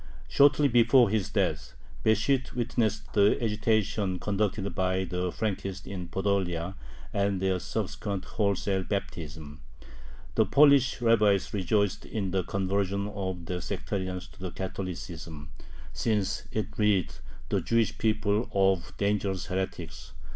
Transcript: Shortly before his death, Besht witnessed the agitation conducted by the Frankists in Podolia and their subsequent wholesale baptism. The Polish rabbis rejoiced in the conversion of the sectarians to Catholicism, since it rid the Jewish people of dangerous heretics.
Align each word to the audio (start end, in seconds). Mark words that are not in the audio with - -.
Shortly 0.27 0.67
before 0.67 1.11
his 1.11 1.29
death, 1.29 1.73
Besht 2.03 2.55
witnessed 2.55 3.13
the 3.13 3.37
agitation 3.39 4.17
conducted 4.17 4.73
by 4.73 5.03
the 5.03 5.29
Frankists 5.31 5.85
in 5.85 6.07
Podolia 6.07 6.73
and 7.13 7.39
their 7.39 7.59
subsequent 7.59 8.25
wholesale 8.25 8.81
baptism. 8.83 9.61
The 10.33 10.47
Polish 10.47 11.01
rabbis 11.01 11.53
rejoiced 11.53 12.07
in 12.07 12.31
the 12.31 12.43
conversion 12.43 13.09
of 13.09 13.45
the 13.45 13.61
sectarians 13.61 14.27
to 14.29 14.49
Catholicism, 14.49 15.51
since 15.93 16.47
it 16.51 16.69
rid 16.77 17.13
the 17.49 17.61
Jewish 17.61 17.95
people 17.99 18.49
of 18.55 18.97
dangerous 18.97 19.45
heretics. 19.45 20.13